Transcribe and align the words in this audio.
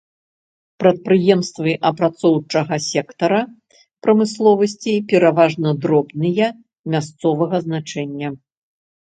Прадпрыемствы 0.83 1.71
апрацоўчага 1.89 2.75
сектара 2.87 3.41
прамысловасці 4.07 4.93
пераважна 5.13 5.69
дробныя, 5.85 6.47
мясцовага 6.97 7.57
значэння. 7.69 8.27